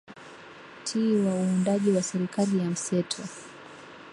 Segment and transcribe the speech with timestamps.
[0.83, 3.23] ti wa uundaji wa serikali ya mseto